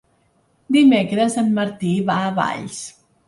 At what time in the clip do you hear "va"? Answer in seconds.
2.09-2.15